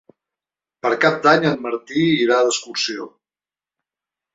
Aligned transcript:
Per 0.85 0.91
Cap 1.03 1.21
d'Any 1.27 1.47
en 1.51 1.55
Martí 1.67 2.09
irà 2.25 2.41
d'excursió. 2.49 3.11